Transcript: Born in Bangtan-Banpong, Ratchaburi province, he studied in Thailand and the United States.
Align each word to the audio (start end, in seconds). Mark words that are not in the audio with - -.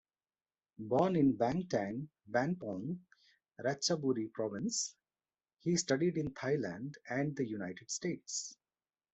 Born 0.79 1.15
in 1.15 1.37
Bangtan-Banpong, 1.37 3.01
Ratchaburi 3.59 4.33
province, 4.33 4.95
he 5.59 5.77
studied 5.77 6.17
in 6.17 6.31
Thailand 6.31 6.95
and 7.07 7.35
the 7.35 7.47
United 7.47 7.91
States. 7.91 8.57